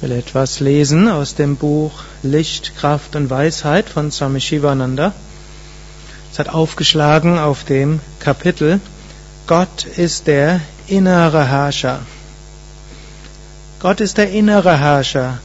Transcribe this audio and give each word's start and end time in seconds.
Ich 0.00 0.08
will 0.08 0.16
etwas 0.16 0.60
lesen 0.60 1.08
aus 1.08 1.34
dem 1.34 1.56
Buch 1.56 1.90
Licht, 2.22 2.76
Kraft 2.76 3.16
und 3.16 3.30
Weisheit 3.30 3.88
von 3.88 4.12
Swami 4.12 4.40
Shivananda. 4.40 5.12
Es 6.30 6.38
hat 6.38 6.50
aufgeschlagen 6.50 7.36
auf 7.36 7.64
dem 7.64 7.98
Kapitel 8.20 8.80
Gott 9.48 9.86
ist 9.96 10.28
der 10.28 10.60
innere 10.86 11.48
Herrscher. 11.48 11.98
Gott 13.80 14.00
ist 14.00 14.18
der 14.18 14.30
innere 14.30 14.78
Herrscher. 14.78 15.38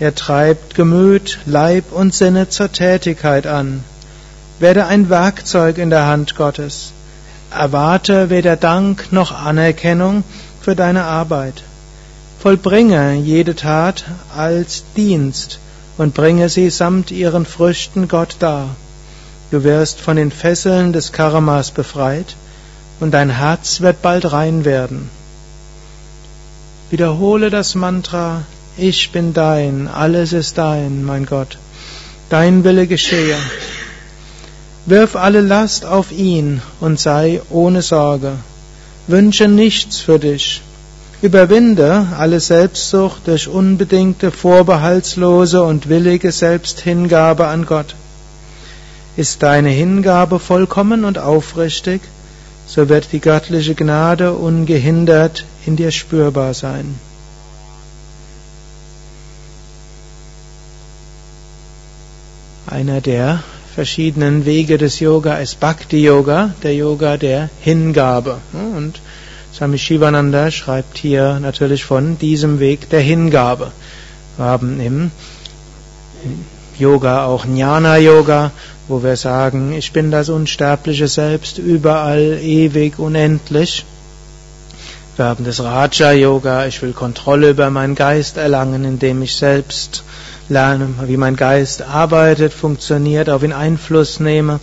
Er 0.00 0.12
treibt 0.12 0.74
Gemüt, 0.74 1.38
Leib 1.46 1.92
und 1.92 2.12
Sinne 2.12 2.48
zur 2.48 2.72
Tätigkeit 2.72 3.46
an. 3.46 3.84
Werde 4.58 4.86
ein 4.86 5.08
Werkzeug 5.08 5.78
in 5.78 5.90
der 5.90 6.06
Hand 6.06 6.34
Gottes. 6.34 6.90
Erwarte 7.52 8.28
weder 8.28 8.56
Dank 8.56 9.12
noch 9.12 9.30
Anerkennung 9.30 10.24
für 10.60 10.74
deine 10.74 11.04
Arbeit. 11.04 11.62
Vollbringe 12.42 13.16
jede 13.16 13.54
Tat 13.54 14.04
als 14.34 14.82
Dienst 14.96 15.58
und 15.98 16.14
bringe 16.14 16.48
sie 16.48 16.70
samt 16.70 17.10
ihren 17.10 17.44
Früchten 17.44 18.08
Gott 18.08 18.36
dar. 18.38 18.70
Du 19.50 19.62
wirst 19.62 20.00
von 20.00 20.16
den 20.16 20.30
Fesseln 20.30 20.94
des 20.94 21.12
Karmas 21.12 21.70
befreit 21.70 22.36
und 22.98 23.10
dein 23.12 23.28
Herz 23.28 23.82
wird 23.82 24.00
bald 24.00 24.32
rein 24.32 24.64
werden. 24.64 25.10
Wiederhole 26.88 27.50
das 27.50 27.74
Mantra, 27.74 28.44
ich 28.78 29.12
bin 29.12 29.34
dein, 29.34 29.86
alles 29.86 30.32
ist 30.32 30.56
dein, 30.56 31.04
mein 31.04 31.26
Gott. 31.26 31.58
Dein 32.30 32.64
Wille 32.64 32.86
geschehe. 32.86 33.36
Wirf 34.86 35.14
alle 35.14 35.42
Last 35.42 35.84
auf 35.84 36.10
ihn 36.10 36.62
und 36.80 36.98
sei 36.98 37.42
ohne 37.50 37.82
Sorge. 37.82 38.32
Wünsche 39.08 39.46
nichts 39.46 39.98
für 39.98 40.18
dich, 40.18 40.62
Überwinde 41.22 42.06
alle 42.18 42.40
Selbstsucht 42.40 43.26
durch 43.26 43.46
unbedingte, 43.46 44.30
vorbehaltslose 44.30 45.62
und 45.62 45.90
willige 45.90 46.32
Selbsthingabe 46.32 47.46
an 47.46 47.66
Gott. 47.66 47.94
Ist 49.16 49.42
deine 49.42 49.68
Hingabe 49.68 50.38
vollkommen 50.38 51.04
und 51.04 51.18
aufrichtig, 51.18 52.00
so 52.66 52.88
wird 52.88 53.12
die 53.12 53.20
göttliche 53.20 53.74
Gnade 53.74 54.32
ungehindert 54.32 55.44
in 55.66 55.76
dir 55.76 55.90
spürbar 55.90 56.54
sein. 56.54 56.94
Einer 62.66 63.00
der 63.02 63.42
verschiedenen 63.74 64.46
Wege 64.46 64.78
des 64.78 65.00
Yoga 65.00 65.36
ist 65.38 65.60
Bhakti 65.60 66.02
Yoga, 66.02 66.54
der 66.62 66.74
Yoga 66.74 67.16
der 67.18 67.50
Hingabe. 67.60 68.38
Und 68.52 69.00
Swami 69.52 69.78
Shivananda 69.78 70.50
schreibt 70.50 70.96
hier 70.96 71.40
natürlich 71.40 71.84
von 71.84 72.18
diesem 72.18 72.60
Weg 72.60 72.88
der 72.90 73.00
Hingabe. 73.00 73.72
Wir 74.36 74.44
haben 74.46 74.80
im 74.80 75.10
Yoga 76.78 77.24
auch 77.26 77.44
Jnana 77.44 77.98
Yoga, 77.98 78.52
wo 78.88 79.02
wir 79.02 79.16
sagen, 79.16 79.72
ich 79.72 79.92
bin 79.92 80.10
das 80.10 80.28
unsterbliche 80.28 81.08
Selbst, 81.08 81.58
überall, 81.58 82.38
ewig, 82.40 82.98
unendlich. 82.98 83.84
Wir 85.16 85.26
haben 85.26 85.44
das 85.44 85.62
Raja 85.62 86.12
Yoga, 86.12 86.66
ich 86.66 86.80
will 86.80 86.92
Kontrolle 86.92 87.50
über 87.50 87.68
meinen 87.70 87.94
Geist 87.94 88.38
erlangen, 88.38 88.84
indem 88.84 89.20
ich 89.20 89.34
selbst 89.34 90.04
lerne, 90.48 90.88
wie 91.06 91.16
mein 91.16 91.36
Geist 91.36 91.82
arbeitet, 91.82 92.52
funktioniert, 92.52 93.28
auf 93.28 93.42
ihn 93.42 93.52
Einfluss 93.52 94.20
nehme. 94.20 94.60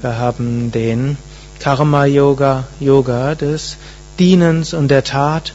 Wir 0.00 0.18
haben 0.18 0.72
den 0.72 1.18
Karma 1.60 2.06
Yoga, 2.06 2.64
Yoga 2.80 3.34
des 3.34 3.76
Dienens 4.18 4.74
und 4.74 4.88
der 4.88 5.04
Tat. 5.04 5.52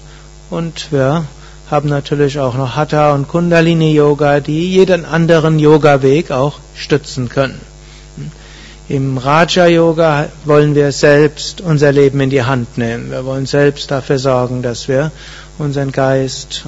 Und 0.50 0.92
wir 0.92 1.26
haben 1.70 1.90
natürlich 1.90 2.40
auch 2.40 2.56
noch 2.56 2.76
Hatha 2.76 3.14
und 3.14 3.28
Kundalini 3.28 3.94
Yoga, 3.94 4.40
die 4.40 4.68
jeden 4.70 5.06
anderen 5.06 5.60
Yoga-Weg 5.60 6.32
auch 6.32 6.60
stützen 6.76 7.30
können. 7.30 7.62
Im 8.90 9.20
Raja 9.20 9.68
Yoga 9.68 10.30
wollen 10.46 10.74
wir 10.74 10.92
selbst 10.92 11.62
unser 11.62 11.92
Leben 11.92 12.20
in 12.22 12.32
die 12.32 12.42
Hand 12.42 12.80
nehmen. 12.80 13.12
Wir 13.12 13.24
wollen 13.24 13.46
selbst 13.46 13.92
dafür 13.92 14.18
sorgen, 14.18 14.64
dass 14.64 14.88
wir 14.88 15.12
unseren 15.60 15.92
Geist 15.92 16.64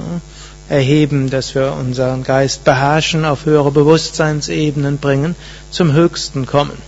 äh, 0.68 0.74
erheben, 0.74 1.30
dass 1.30 1.56
wir 1.56 1.72
unseren 1.72 2.22
Geist 2.22 2.62
beherrschen, 2.62 3.24
auf 3.24 3.44
höhere 3.44 3.72
Bewusstseinsebenen 3.72 4.98
bringen, 4.98 5.34
zum 5.72 5.92
Höchsten 5.92 6.46
kommen. 6.46 6.78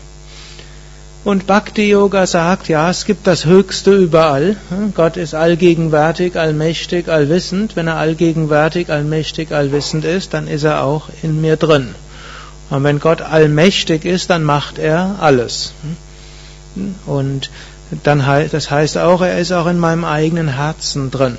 Und 1.25 1.47
Bhakti 1.47 1.89
Yoga 1.89 2.27
sagt, 2.27 2.69
ja, 2.69 2.91
es 2.91 3.07
gibt 3.07 3.27
das 3.27 3.47
Höchste 3.47 3.97
überall. 3.97 4.57
Gott 4.95 5.17
ist 5.17 5.35
allgegenwärtig, 5.35 6.37
allmächtig, 6.37 7.09
allwissend. 7.09 7.77
Wenn 7.77 7.89
er 7.89 7.97
allgegenwärtig, 7.97 8.91
allmächtig, 8.91 9.51
allwissend 9.51 10.05
ist, 10.05 10.35
dann 10.35 10.47
ist 10.49 10.65
er 10.65 10.83
auch 10.85 11.09
in 11.23 11.41
mir 11.41 11.57
drin. 11.57 11.95
Und 12.69 12.85
wenn 12.85 13.01
Gott 13.01 13.23
allmächtig 13.23 14.05
ist, 14.05 14.29
dann 14.29 14.45
macht 14.45 14.79
er 14.79 15.17
alles. 15.19 15.73
Und 17.07 17.51
dann 18.03 18.23
das 18.51 18.71
heißt 18.71 18.99
auch, 18.99 19.23
er 19.23 19.39
ist 19.39 19.53
auch 19.53 19.67
in 19.67 19.79
meinem 19.79 20.05
eigenen 20.05 20.49
Herzen 20.49 21.11
drin. 21.11 21.39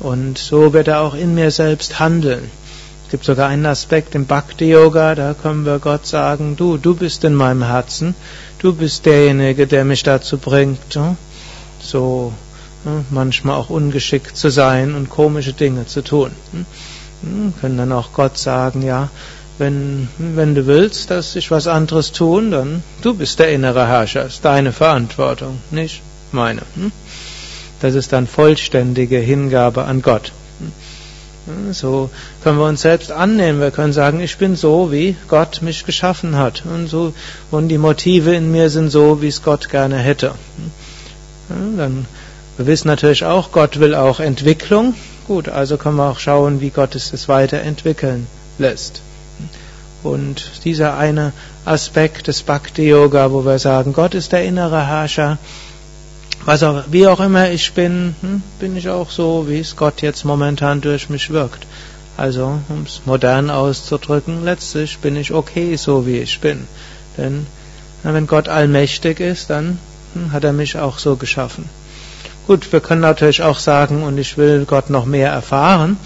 Und 0.00 0.38
so 0.38 0.72
wird 0.72 0.88
er 0.88 1.02
auch 1.02 1.14
in 1.14 1.36
mir 1.36 1.52
selbst 1.52 2.00
handeln. 2.00 2.50
Es 3.04 3.10
gibt 3.10 3.24
sogar 3.24 3.48
einen 3.48 3.66
Aspekt 3.66 4.14
im 4.14 4.26
Bhakti 4.26 4.70
Yoga, 4.70 5.14
da 5.14 5.34
können 5.34 5.64
wir 5.64 5.78
Gott 5.78 6.06
sagen, 6.06 6.56
du, 6.56 6.78
du 6.78 6.94
bist 6.94 7.24
in 7.24 7.34
meinem 7.34 7.62
Herzen 7.62 8.14
Du 8.64 8.72
bist 8.72 9.04
derjenige, 9.04 9.66
der 9.66 9.84
mich 9.84 10.04
dazu 10.04 10.38
bringt, 10.38 10.98
so 11.82 12.32
manchmal 13.10 13.56
auch 13.56 13.68
ungeschickt 13.68 14.38
zu 14.38 14.48
sein 14.48 14.94
und 14.94 15.10
komische 15.10 15.52
Dinge 15.52 15.84
zu 15.86 16.02
tun. 16.02 16.30
Hm, 17.20 17.52
können 17.60 17.76
dann 17.76 17.92
auch 17.92 18.14
Gott 18.14 18.38
sagen, 18.38 18.80
ja, 18.80 19.10
wenn, 19.58 20.08
wenn 20.16 20.54
du 20.54 20.66
willst, 20.66 21.10
dass 21.10 21.36
ich 21.36 21.50
was 21.50 21.66
anderes 21.66 22.12
tun, 22.12 22.52
dann 22.52 22.82
du 23.02 23.12
bist 23.12 23.38
der 23.38 23.52
innere 23.52 23.86
Herrscher, 23.86 24.24
ist 24.24 24.46
deine 24.46 24.72
Verantwortung, 24.72 25.58
nicht 25.70 26.00
meine. 26.32 26.62
Hm? 26.76 26.90
Das 27.82 27.94
ist 27.94 28.14
dann 28.14 28.26
vollständige 28.26 29.18
Hingabe 29.18 29.84
an 29.84 30.00
Gott. 30.00 30.32
So 31.72 32.08
können 32.42 32.58
wir 32.58 32.66
uns 32.66 32.80
selbst 32.80 33.12
annehmen. 33.12 33.60
Wir 33.60 33.70
können 33.70 33.92
sagen, 33.92 34.20
ich 34.20 34.38
bin 34.38 34.56
so, 34.56 34.90
wie 34.90 35.14
Gott 35.28 35.60
mich 35.60 35.84
geschaffen 35.84 36.36
hat. 36.36 36.64
Und, 36.64 36.88
so, 36.88 37.12
und 37.50 37.68
die 37.68 37.78
Motive 37.78 38.34
in 38.34 38.50
mir 38.50 38.70
sind 38.70 38.90
so, 38.90 39.20
wie 39.20 39.28
es 39.28 39.42
Gott 39.42 39.68
gerne 39.68 39.98
hätte. 39.98 40.34
Dann, 41.48 42.06
wir 42.56 42.66
wissen 42.66 42.88
natürlich 42.88 43.24
auch, 43.24 43.52
Gott 43.52 43.78
will 43.78 43.94
auch 43.94 44.20
Entwicklung. 44.20 44.94
Gut, 45.26 45.48
also 45.48 45.76
können 45.76 45.96
wir 45.96 46.10
auch 46.10 46.18
schauen, 46.18 46.60
wie 46.60 46.70
Gott 46.70 46.94
es, 46.94 47.12
es 47.12 47.28
weiterentwickeln 47.28 48.26
lässt. 48.58 49.02
Und 50.02 50.64
dieser 50.64 50.96
eine 50.96 51.32
Aspekt 51.64 52.28
des 52.28 52.42
Bhakti-Yoga, 52.42 53.32
wo 53.32 53.44
wir 53.44 53.58
sagen, 53.58 53.92
Gott 53.92 54.14
ist 54.14 54.32
der 54.32 54.44
innere 54.44 54.86
Herrscher, 54.86 55.38
auch, 56.46 56.84
wie 56.90 57.06
auch 57.06 57.20
immer 57.20 57.50
ich 57.50 57.72
bin, 57.72 58.14
hm, 58.20 58.42
bin 58.58 58.76
ich 58.76 58.88
auch 58.88 59.10
so, 59.10 59.46
wie 59.48 59.60
es 59.60 59.76
Gott 59.76 60.02
jetzt 60.02 60.24
momentan 60.24 60.80
durch 60.80 61.08
mich 61.08 61.30
wirkt. 61.30 61.66
Also, 62.16 62.60
um 62.68 62.82
es 62.86 63.02
modern 63.06 63.50
auszudrücken, 63.50 64.44
letztlich 64.44 64.98
bin 64.98 65.16
ich 65.16 65.32
okay, 65.32 65.76
so 65.76 66.06
wie 66.06 66.18
ich 66.18 66.40
bin. 66.40 66.66
Denn 67.16 67.46
wenn 68.02 68.26
Gott 68.26 68.48
allmächtig 68.48 69.20
ist, 69.20 69.50
dann 69.50 69.78
hm, 70.12 70.32
hat 70.32 70.44
er 70.44 70.52
mich 70.52 70.76
auch 70.78 70.98
so 70.98 71.16
geschaffen. 71.16 71.68
Gut, 72.46 72.72
wir 72.72 72.80
können 72.80 73.00
natürlich 73.00 73.42
auch 73.42 73.58
sagen, 73.58 74.02
und 74.02 74.18
ich 74.18 74.36
will 74.36 74.66
Gott 74.66 74.90
noch 74.90 75.06
mehr 75.06 75.30
erfahren 75.30 75.96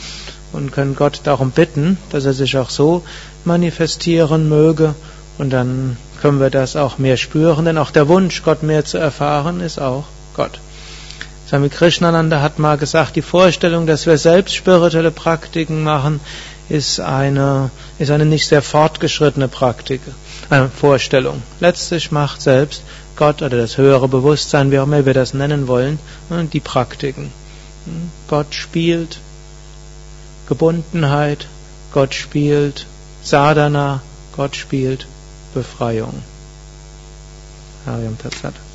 und 0.52 0.70
können 0.70 0.94
Gott 0.94 1.22
darum 1.24 1.50
bitten, 1.50 1.98
dass 2.10 2.24
er 2.24 2.32
sich 2.32 2.56
auch 2.56 2.70
so 2.70 3.02
manifestieren 3.44 4.48
möge 4.48 4.94
und 5.36 5.50
dann 5.50 5.96
können 6.20 6.38
wir 6.38 6.50
das 6.50 6.76
auch 6.76 6.98
mehr 6.98 7.16
spüren, 7.16 7.64
denn 7.64 7.78
auch 7.78 7.90
der 7.90 8.06
Wunsch, 8.06 8.42
Gott 8.44 8.62
mehr 8.62 8.84
zu 8.84 8.98
erfahren, 8.98 9.60
ist 9.60 9.80
auch 9.80 10.04
Gott. 10.38 10.60
Swami 11.48 11.68
Krishnananda 11.68 12.40
hat 12.40 12.58
mal 12.60 12.78
gesagt, 12.78 13.16
die 13.16 13.22
Vorstellung, 13.22 13.86
dass 13.88 14.06
wir 14.06 14.18
selbst 14.18 14.54
spirituelle 14.54 15.10
Praktiken 15.10 15.82
machen, 15.82 16.20
ist 16.68 17.00
eine, 17.00 17.70
ist 17.98 18.10
eine 18.10 18.24
nicht 18.24 18.46
sehr 18.46 18.62
fortgeschrittene 18.62 19.48
Praktik, 19.48 20.00
eine 20.50 20.66
äh, 20.66 20.68
Vorstellung. 20.68 21.42
Letztlich 21.58 22.12
macht 22.12 22.40
selbst 22.42 22.82
Gott 23.16 23.42
oder 23.42 23.56
das 23.56 23.78
höhere 23.78 24.06
Bewusstsein, 24.06 24.70
wie 24.70 24.78
auch 24.78 24.84
immer 24.84 25.06
wir 25.06 25.14
das 25.14 25.34
nennen 25.34 25.66
wollen, 25.66 25.98
äh, 26.30 26.44
die 26.44 26.60
Praktiken. 26.60 27.32
Gott 28.28 28.54
spielt 28.54 29.18
Gebundenheit, 30.46 31.46
Gott 31.92 32.14
spielt 32.14 32.86
Sadhana, 33.22 34.02
Gott 34.36 34.54
spielt 34.54 35.06
Befreiung. 35.54 36.22
Hariam 37.86 38.18
Tatsat. 38.18 38.67